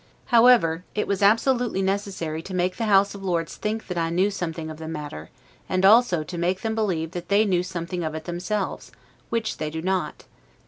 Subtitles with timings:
[0.33, 4.31] However, it was absolutely necessary to make the House of Lords think that I knew
[4.31, 5.29] something of the matter;
[5.69, 8.91] and also to make them believe that they knew something of it themselves,
[9.29, 10.23] which they do not.